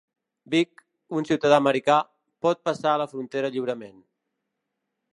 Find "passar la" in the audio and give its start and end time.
2.71-3.09